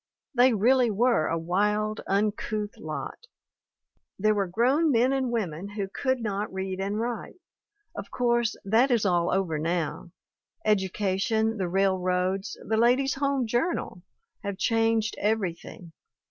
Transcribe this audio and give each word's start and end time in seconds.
They 0.33 0.55
really 0.55 0.89
were 0.89 1.27
a 1.27 1.37
wild, 1.37 2.01
uncouth 2.07 2.75
lot; 2.79 3.27
there 4.17 4.33
were 4.33 4.47
grown 4.47 4.91
men 4.91 5.13
and 5.13 5.29
women 5.29 5.69
who 5.75 5.87
could 5.87 6.21
not 6.23 6.51
read 6.51 6.79
and 6.79 6.99
write. 6.99 7.39
Of 7.95 8.09
course 8.09 8.55
that 8.65 8.89
is 8.89 9.05
all 9.05 9.29
over 9.31 9.59
now; 9.59 10.09
education, 10.65 11.57
the 11.57 11.69
railroads, 11.69 12.57
the 12.67 12.77
Ladies' 12.77 13.13
Home 13.13 13.45
Journal 13.45 14.01
have 14.43 14.57
changed 14.57 15.13
everything. 15.19 15.91